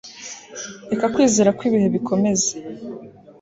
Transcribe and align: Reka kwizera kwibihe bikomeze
Reka 0.91 1.05
kwizera 1.13 1.55
kwibihe 1.57 1.87
bikomeze 1.95 2.49